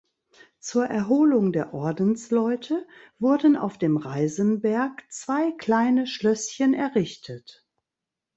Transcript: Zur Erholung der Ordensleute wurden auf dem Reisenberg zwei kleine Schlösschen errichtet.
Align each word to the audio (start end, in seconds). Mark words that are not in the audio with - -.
Zur 0.59 0.87
Erholung 0.87 1.51
der 1.53 1.75
Ordensleute 1.75 2.87
wurden 3.19 3.55
auf 3.55 3.77
dem 3.77 3.97
Reisenberg 3.97 5.03
zwei 5.11 5.51
kleine 5.51 6.07
Schlösschen 6.07 6.73
errichtet. 6.73 7.67